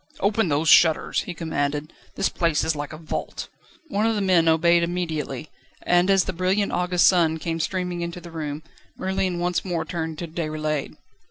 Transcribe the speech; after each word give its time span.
"Open 0.19 0.49
those 0.49 0.67
shutters!" 0.67 1.21
he 1.25 1.35
commanded, 1.35 1.93
"this 2.15 2.27
place 2.27 2.63
is 2.63 2.75
like 2.75 2.91
a 2.91 2.97
vault." 2.97 3.49
One 3.89 4.07
of 4.07 4.15
the 4.15 4.21
men 4.21 4.47
obeyed 4.47 4.81
immediately, 4.81 5.51
and 5.83 6.09
as 6.09 6.23
the 6.23 6.33
brilliant 6.33 6.71
August 6.71 7.05
sun 7.05 7.37
came 7.37 7.59
streaming 7.59 8.01
into 8.01 8.19
the 8.19 8.31
room, 8.31 8.63
Merlin 8.97 9.37
once 9.37 9.63
more 9.63 9.85
turned 9.85 10.17
to 10.17 10.27
Déroulède. 10.27 10.95